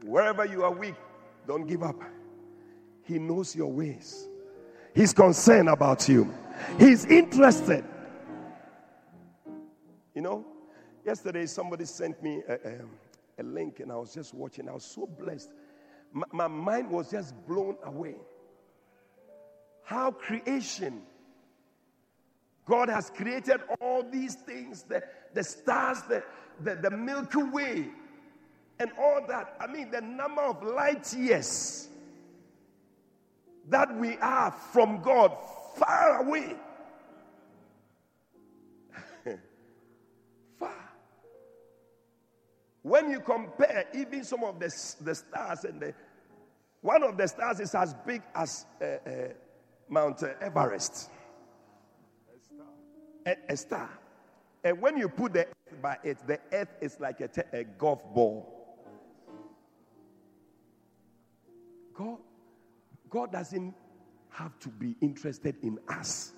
[0.06, 0.94] Wherever you are weak,
[1.46, 2.00] don't give up.
[3.04, 4.28] He knows your ways,
[4.94, 6.32] He's concerned about you,
[6.78, 7.84] He's interested.
[10.14, 10.46] You know,
[11.04, 12.80] yesterday somebody sent me a, a,
[13.38, 14.66] a link and I was just watching.
[14.66, 15.50] I was so blessed
[16.16, 18.16] my, my mind was just blown away.
[19.84, 21.02] How creation,
[22.64, 25.02] God has created all these things the,
[25.34, 26.24] the stars, the,
[26.60, 27.88] the, the Milky Way,
[28.78, 29.56] and all that.
[29.60, 31.88] I mean, the number of light years
[33.68, 35.36] that we are from God
[35.76, 36.54] far away.
[40.58, 40.72] far.
[42.82, 45.94] When you compare even some of the, the stars and the
[46.82, 49.10] one of the stars is as big as uh, uh,
[49.88, 51.10] Mount Everest.
[52.32, 53.36] A star.
[53.48, 53.90] A, star.
[54.62, 58.02] And when you put the earth by it, the earth is like a, a golf
[58.14, 58.55] ball.
[61.96, 62.18] God,
[63.08, 63.74] God doesn't
[64.30, 66.32] have to be interested in us.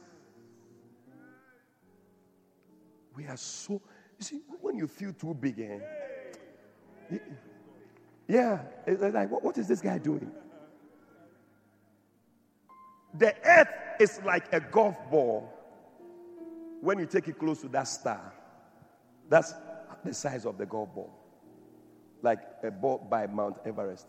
[3.17, 3.83] We are so,
[4.19, 7.19] you see, when you feel too big, eh,
[8.29, 10.31] yeah, it's like, what, what is this guy doing?
[13.15, 15.53] The earth is like a golf ball
[16.81, 18.33] when you take it close to that star.
[19.29, 19.55] That's
[20.05, 21.11] the size of the golf ball,
[22.23, 24.07] like a ball by Mount Everest.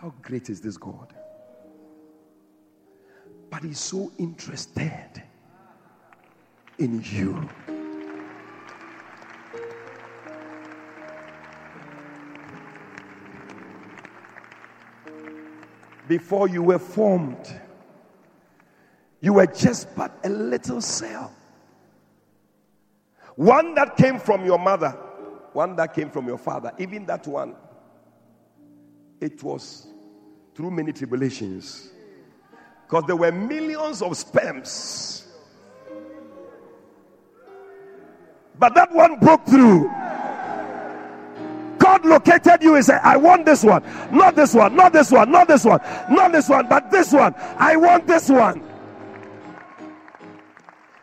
[0.00, 1.14] How great is this God?
[3.50, 5.22] But He's so interested
[6.78, 7.48] in you.
[16.08, 17.60] before you were formed.
[19.20, 21.32] You were just but a little cell.
[23.34, 24.90] One that came from your mother,
[25.52, 27.54] one that came from your father, even that one,
[29.20, 29.86] it was
[30.54, 31.90] through many tribulations.
[32.86, 35.26] Because there were millions of sperms.
[38.58, 39.90] But that one broke through.
[41.78, 45.30] God located you and said, I want this one, not this one, not this one,
[45.30, 47.34] not this one, not this one, but this one.
[47.58, 48.62] I want this one.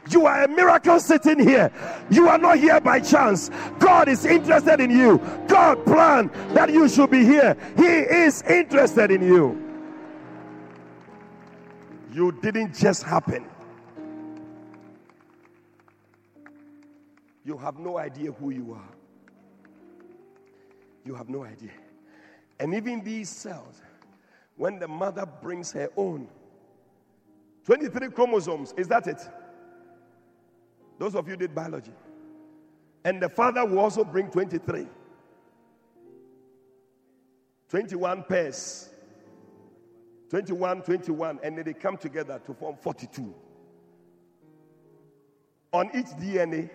[0.10, 1.72] You are a miracle sitting here.
[2.10, 3.49] You are not here by chance.
[3.80, 5.18] God is interested in you.
[5.47, 7.56] God planned that you should be here.
[7.78, 9.60] He is interested in you.
[12.12, 13.45] You didn't just happen.
[17.45, 18.89] You have no idea who you are.
[21.06, 21.72] You have no idea.
[22.60, 23.82] And even these cells,
[24.56, 26.28] when the mother brings her own
[27.66, 29.22] 23 chromosomes, is that it?
[30.98, 31.94] Those of you did biology.
[33.06, 34.88] And the father will also bring 23.
[37.70, 38.89] 21 pairs.
[40.30, 43.34] 21, 21, and then they come together to form 42.
[45.74, 46.70] On each DNA,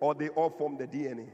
[0.00, 1.28] or they all form the DNA.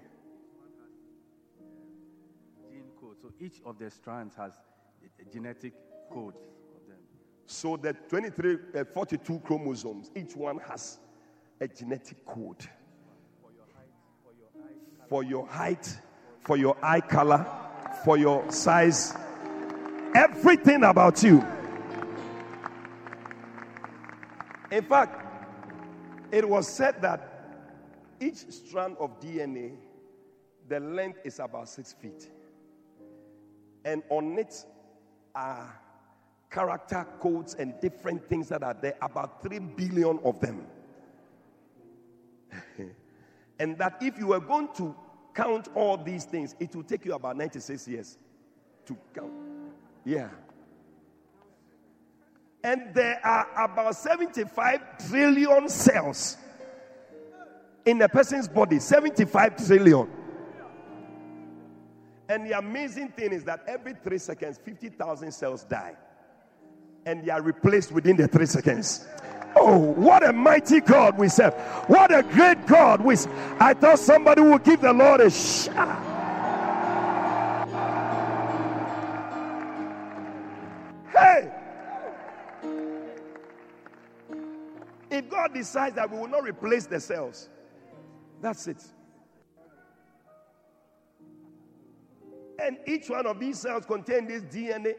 [2.68, 3.16] Gene code.
[3.20, 4.54] So each of the strands has
[5.32, 5.72] genetic
[6.12, 6.98] code of them.
[7.46, 10.98] So the 23, uh, 42 chromosomes, each one has
[11.60, 12.68] a genetic code.
[15.08, 16.00] For your height,
[16.40, 17.46] for your eye color,
[18.04, 19.14] for your size,
[20.14, 21.44] everything about you.
[24.70, 25.24] In fact,
[26.32, 27.32] it was said that
[28.20, 29.76] each strand of DNA,
[30.68, 32.30] the length is about six feet.
[33.84, 34.64] And on it
[35.34, 35.80] are
[36.50, 40.66] character codes and different things that are there, about 3 billion of them.
[43.58, 44.94] And that if you were going to
[45.34, 48.18] count all these things, it will take you about 96 years
[48.86, 49.32] to count.
[50.04, 50.28] Yeah.
[52.62, 56.36] And there are about 75 trillion cells
[57.84, 58.80] in a person's body.
[58.80, 60.08] 75 trillion.
[62.28, 65.94] And the amazing thing is that every three seconds, 50,000 cells die.
[67.04, 69.06] And they are replaced within the three seconds.
[69.58, 71.54] Oh, what a mighty God we serve.
[71.88, 73.32] What a great God we serve.
[73.58, 76.02] I thought somebody would give the Lord a shout.
[81.10, 81.50] Hey!
[85.10, 87.48] If God decides that we will not replace the cells,
[88.42, 88.84] that's it.
[92.58, 94.96] And each one of these cells contain this DNA.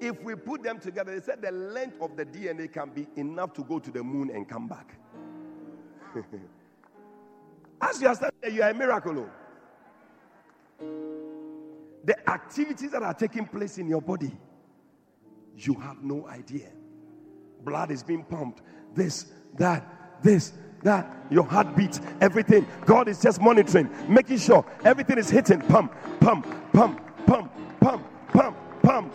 [0.00, 3.52] If we put them together, they said the length of the DNA can be enough
[3.54, 4.96] to go to the moon and come back.
[7.80, 9.18] As you are standing you are a miracle.
[9.18, 9.30] oh.
[12.04, 14.30] The activities that are taking place in your body,
[15.56, 16.70] you have no idea.
[17.64, 18.62] Blood is being pumped.
[18.94, 19.26] This,
[19.58, 22.66] that, this, that, your heartbeat, everything.
[22.86, 25.60] God is just monitoring, making sure everything is hitting.
[25.62, 29.12] Pump, pump, pump, pump, pump, pump, pump.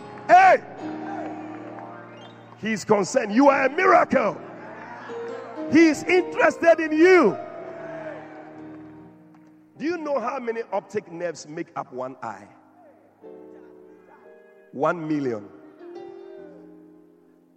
[2.64, 3.34] He's concerned.
[3.34, 4.40] You are a miracle.
[5.70, 7.36] He is interested in you.
[9.76, 12.48] Do you know how many optic nerves make up one eye?
[14.72, 15.46] One million.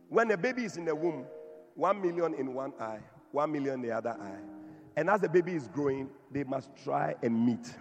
[0.10, 1.26] When a baby is in the womb,
[1.76, 3.00] one million in one eye,
[3.32, 4.40] one million in the other eye.
[4.98, 7.74] And as the baby is growing, they must try and meet.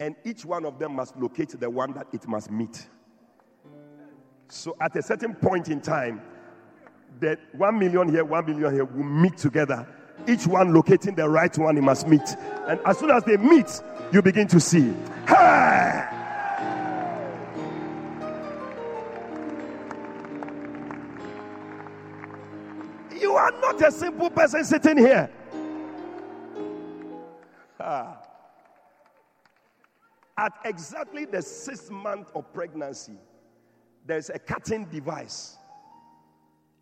[0.00, 2.88] And each one of them must locate the one that it must meet.
[4.48, 6.22] So at a certain point in time,
[7.20, 9.86] that one million here, one million here will meet together.
[10.28, 12.36] Each one locating the right one, it must meet.
[12.66, 13.82] And as soon as they meet,
[14.12, 14.94] you begin to see.
[15.26, 16.08] Hey!
[23.20, 25.30] You are not a simple person sitting here.
[27.80, 28.20] Ah.
[30.36, 33.18] At exactly the sixth month of pregnancy,
[34.04, 35.56] there's a cutting device.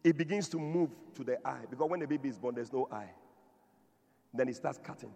[0.05, 2.89] It begins to move to the eye because when the baby is born, there's no
[2.91, 3.11] eye.
[4.35, 5.13] Then it starts cutting.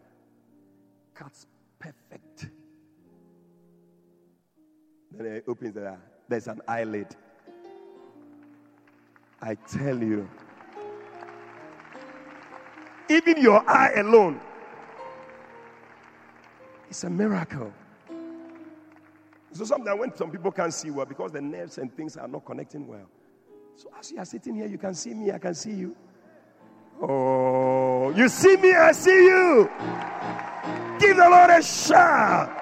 [1.14, 1.46] Cuts
[1.78, 2.48] perfect.
[5.10, 5.96] Then it opens the eye.
[6.28, 7.16] There's an eyelid.
[9.40, 10.28] I tell you.
[13.08, 14.40] Even your eye alone
[16.88, 17.72] it's a miracle.
[19.56, 22.44] So sometimes when some people can't see well because the nerves and things are not
[22.44, 23.08] connecting well.
[23.74, 25.96] So as you are sitting here, you can see me, I can see you.
[27.00, 29.70] Oh, you see me, I see you.
[30.98, 32.52] Give the Lord a shout.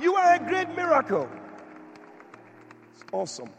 [0.00, 1.28] You are a great miracle.
[2.94, 3.50] It's awesome.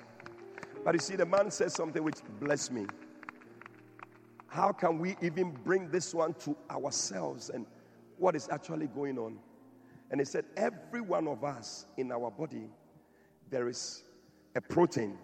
[0.84, 2.88] But you see, the man says something which blessed me.
[4.47, 7.68] How can we even bring this one to ourselves and
[8.18, 9.38] what is actually going on?
[10.11, 12.70] And he said, Every one of us in our body,
[13.49, 14.03] there is
[14.55, 15.18] a protein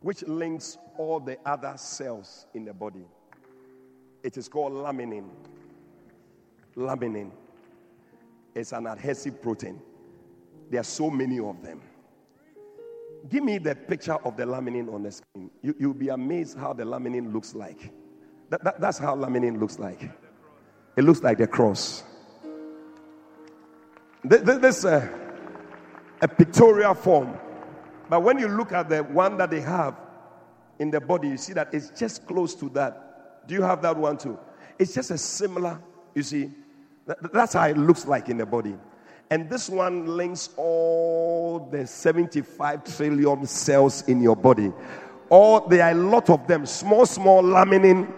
[0.00, 3.04] which links all the other cells in the body.
[4.22, 5.28] It is called laminin.
[6.76, 7.30] Laminin.
[8.54, 9.80] It's an adhesive protein.
[10.70, 11.82] There are so many of them.
[13.28, 15.50] Give me the picture of the laminin on the screen.
[15.62, 17.92] You, you'll be amazed how the laminin looks like.
[18.48, 20.10] That, that, that's how laminin looks like.
[20.96, 22.04] It looks like the cross.
[24.24, 25.08] This, this uh,
[26.20, 27.38] a pictorial form.
[28.08, 29.96] But when you look at the one that they have
[30.78, 33.46] in the body, you see that it's just close to that.
[33.46, 34.38] Do you have that one too?
[34.78, 35.80] It's just a similar,
[36.14, 36.50] you see.
[37.06, 38.76] That, that's how it looks like in the body.
[39.30, 44.72] And this one links all the 75 trillion cells in your body.
[45.28, 48.12] All there are a lot of them, small, small laminin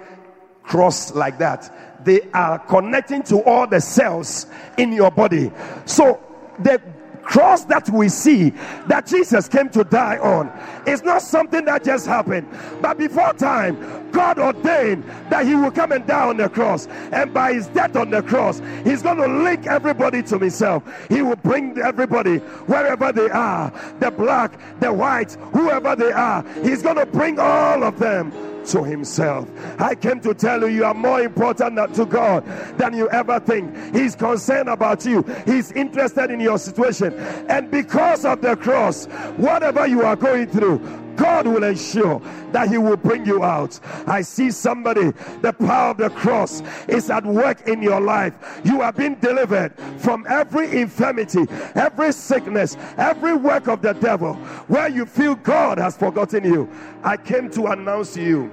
[0.63, 2.05] cross like that.
[2.05, 4.47] They are connecting to all the cells
[4.77, 5.53] in your body.
[5.85, 6.21] So
[6.59, 6.81] the
[7.23, 8.51] cross that we see
[8.89, 10.51] that Jesus came to die on
[10.87, 12.49] is not something that just happened,
[12.81, 17.33] but before time, God ordained that He will come and die on the cross, and
[17.33, 20.83] by His death on the cross, He's going to link everybody to Himself.
[21.09, 26.83] He will bring everybody wherever they are the black, the white, whoever they are, He's
[26.83, 28.33] going to bring all of them
[28.67, 29.49] to himself.
[29.79, 32.45] I came to tell you, you are more important to God
[32.79, 33.75] than you ever think.
[33.95, 37.15] He's concerned about you, He's interested in your situation.
[37.49, 39.07] And because of the cross,
[39.37, 40.79] whatever you are going through,
[41.17, 42.21] God will ensure
[42.53, 43.79] that He will bring you out.
[44.07, 48.35] I see somebody, the power of the cross is at work in your life.
[48.65, 54.35] You have been delivered from every infirmity, every sickness, every work of the devil
[54.69, 56.71] where you feel God has forgotten you.
[57.03, 58.53] I came to announce to you,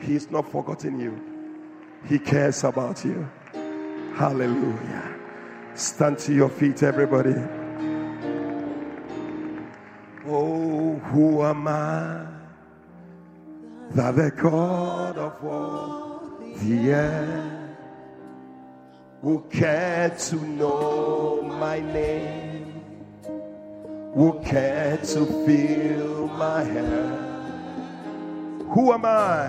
[0.00, 1.18] He's not forgotten you,
[2.08, 3.28] He cares about you.
[4.14, 5.14] Hallelujah.
[5.74, 7.34] Stand to your feet, everybody.
[10.26, 10.61] Oh,
[11.00, 12.26] who am I
[13.94, 16.22] that the God of all
[16.56, 17.76] the earth
[19.22, 22.82] will care to know my name,
[24.14, 27.18] will care to feel my hair?
[28.70, 29.48] Who am I?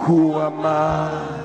[0.00, 1.40] Who am I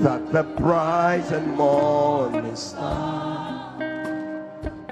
[0.00, 3.45] that the bright and morning star?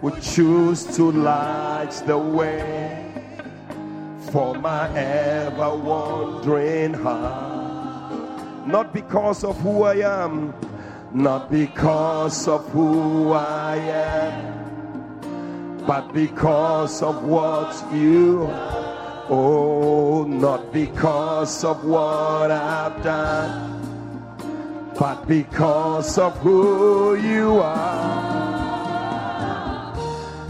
[0.04, 3.10] Would choose to light the way
[4.30, 8.66] for my ever wandering heart.
[8.66, 10.52] Not because of who I am,
[11.14, 19.26] not because of who I am, but because of what you are.
[19.30, 23.80] Oh, not because of what I've done,
[24.98, 28.23] but because of who you are.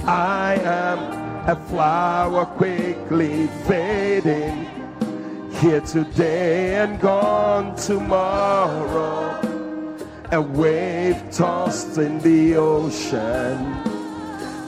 [0.07, 0.99] I am
[1.49, 4.69] a flower quickly fading,
[5.63, 9.41] here today and gone tomorrow.
[10.31, 13.57] A wave tossed in the ocean,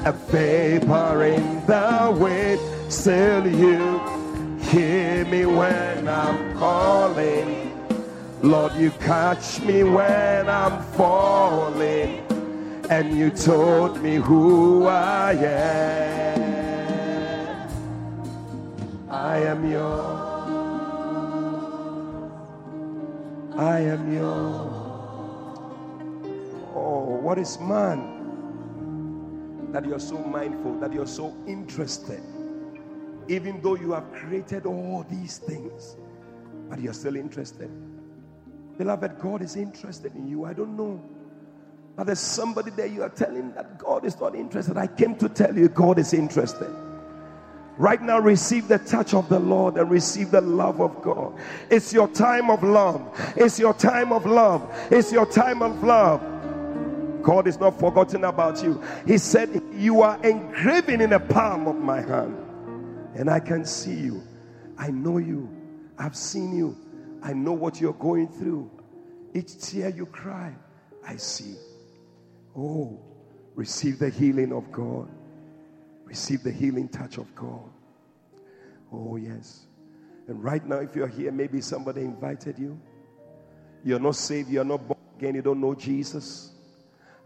[0.06, 2.60] a vapor in the wind.
[2.90, 4.00] Still, you
[4.70, 7.74] hear me when I'm calling.
[8.40, 12.35] Lord, you catch me when I'm falling
[12.90, 16.36] and you told me who I am.
[19.10, 20.26] I am yours.
[23.56, 24.72] I am yours.
[26.74, 28.12] Oh, what is man
[29.72, 32.22] that you're so mindful, that you're so interested,
[33.26, 35.96] even though you have created all these things,
[36.68, 37.70] but you're still interested.
[38.78, 40.44] Beloved, God is interested in you.
[40.44, 41.02] I don't know
[41.96, 44.76] but there's somebody there you are telling that God is not interested.
[44.76, 46.70] I came to tell you God is interested.
[47.78, 51.38] Right now, receive the touch of the Lord and receive the love of God.
[51.70, 53.02] It's your time of love.
[53.36, 54.66] It's your time of love.
[54.90, 56.22] It's your time of love.
[57.22, 58.82] God is not forgotten about you.
[59.06, 62.36] He said, You are engraven in the palm of my hand,
[63.14, 64.22] and I can see you.
[64.78, 65.50] I know you.
[65.98, 66.76] I've seen you.
[67.22, 68.70] I know what you're going through.
[69.34, 70.54] Each tear you cry,
[71.06, 71.56] I see.
[72.56, 72.98] Oh,
[73.54, 75.08] receive the healing of God.
[76.04, 77.68] Receive the healing touch of God.
[78.92, 79.66] Oh, yes.
[80.28, 82.80] And right now, if you're here, maybe somebody invited you.
[83.84, 86.52] You're not saved, you're not born again, you don't know Jesus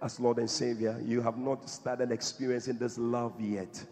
[0.03, 1.01] as Lord and Savior.
[1.05, 3.83] You have not started experiencing this love yet.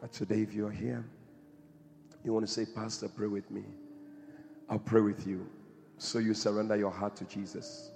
[0.00, 1.04] But today, if you're here,
[2.24, 3.62] you want to say, Pastor, pray with me.
[4.68, 5.46] I'll pray with you.
[5.98, 7.91] So you surrender your heart to Jesus.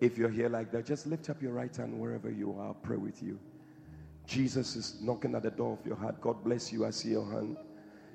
[0.00, 2.68] If you're here like that, just lift up your right hand wherever you are.
[2.68, 3.38] I'll pray with you.
[4.26, 6.20] Jesus is knocking at the door of your heart.
[6.20, 6.86] God bless you.
[6.86, 7.56] I see your hand.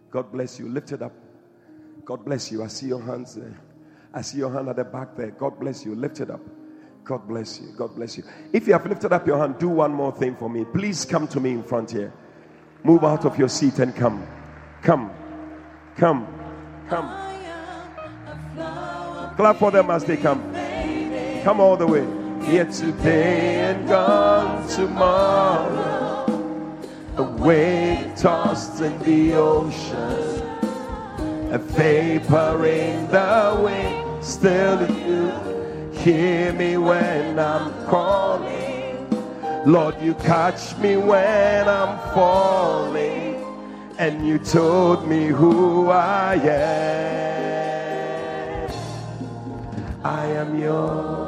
[0.09, 0.69] God bless you.
[0.69, 1.13] Lift it up.
[2.05, 2.63] God bless you.
[2.63, 3.55] I see your hands there.
[4.13, 5.31] I see your hand at the back there.
[5.31, 5.93] God bless you.
[5.93, 6.41] Lift it up.
[7.03, 7.67] God bless you.
[7.77, 8.23] God bless you.
[8.51, 10.65] If you have lifted up your hand, do one more thing for me.
[10.65, 12.11] Please come to me in front here.
[12.83, 14.25] Move out of your seat and come.
[14.81, 15.11] Come,
[15.97, 16.27] come,
[16.89, 17.25] come.
[19.35, 20.54] Clap for them as they come.
[21.45, 22.03] Come all the way.
[22.43, 26.25] Here today and gone tomorrow.
[27.17, 30.41] A wave tossed in the ocean.
[31.53, 34.25] A vapor in the wind.
[34.25, 39.07] Still you hear me when I'm calling.
[39.67, 43.35] Lord, you catch me when I'm falling.
[43.99, 47.05] And you told me who I am.
[50.03, 51.24] I am yours.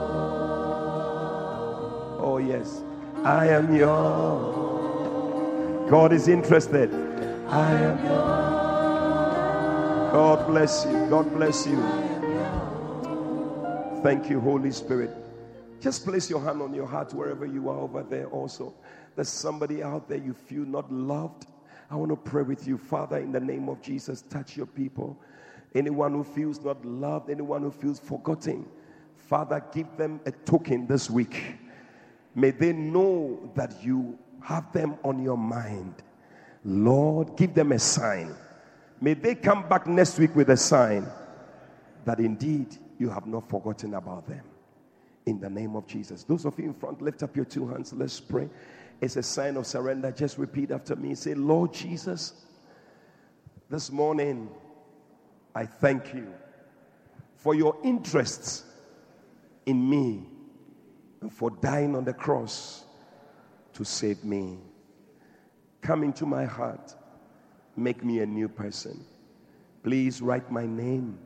[2.37, 2.83] Oh, yes.
[3.23, 4.53] I am yours.
[5.89, 6.93] God is interested.
[7.47, 8.11] I am yours.
[10.13, 11.07] God bless you.
[11.09, 11.81] God bless you.
[14.03, 15.09] Thank you, Holy Spirit.
[15.81, 18.71] Just place your hand on your heart wherever you are over there, also.
[19.15, 21.47] There's somebody out there you feel not loved.
[21.89, 24.21] I want to pray with you, Father, in the name of Jesus.
[24.21, 25.19] Touch your people.
[25.73, 28.67] Anyone who feels not loved, anyone who feels forgotten,
[29.15, 31.55] Father, give them a token this week.
[32.37, 35.95] May they know that you have them on your mind.
[36.63, 38.35] Lord, give them a sign.
[39.01, 41.07] May they come back next week with a sign
[42.05, 44.43] that indeed you have not forgotten about them.
[45.25, 46.23] In the name of Jesus.
[46.25, 47.91] Those of you in front, lift up your two hands.
[47.91, 48.47] Let's pray.
[49.01, 50.11] It's a sign of surrender.
[50.11, 51.15] Just repeat after me.
[51.15, 52.45] Say, Lord Jesus,
[53.67, 54.47] this morning
[55.55, 56.31] I thank you
[57.35, 58.63] for your interests
[59.65, 60.27] in me
[61.31, 62.85] for dying on the cross
[63.73, 64.57] to save me.
[65.81, 66.95] Come into my heart,
[67.75, 69.05] make me a new person.
[69.83, 71.17] Please write my name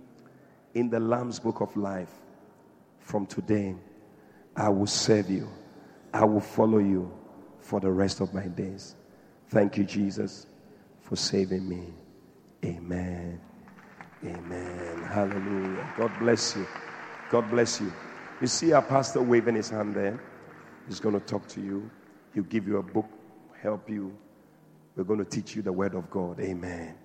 [0.74, 2.14] in the Lamb's book of life.
[3.00, 3.76] From today,
[4.56, 5.50] I will serve you,
[6.14, 7.12] I will follow you
[7.60, 8.96] for the rest of my days.
[9.50, 10.48] Thank you, Jesus,
[11.02, 11.94] for saving me.
[12.64, 13.40] Amen.
[14.24, 15.04] Amen.
[15.04, 15.94] Hallelujah.
[15.98, 16.68] God bless you.
[17.30, 17.92] God bless you.
[18.42, 20.20] You see our pastor waving his hand there?
[20.88, 21.90] He's going to talk to you.
[22.34, 23.08] He'll give you a book,
[23.62, 24.18] help you.
[24.96, 26.40] We're going to teach you the word of God.
[26.40, 26.96] Amen.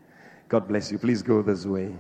[0.49, 0.99] God bless you.
[0.99, 1.95] Please go this way.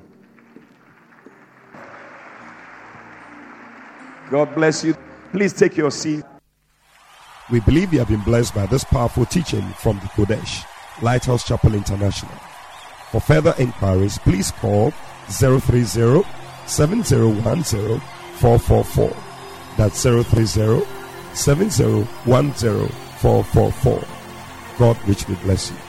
[4.30, 4.96] God bless you.
[5.32, 6.24] Please take your seat.
[7.50, 10.64] We believe you have been blessed by this powerful teaching from the Qodesh,
[11.02, 12.32] Lighthouse Chapel International.
[13.10, 14.92] For further inquiries, please call
[15.28, 15.84] 030
[16.66, 18.00] 7010
[18.40, 19.25] 444.
[19.76, 20.46] That's 030
[21.34, 22.88] 7010
[23.20, 24.04] 444.
[24.78, 25.85] God richly bless you.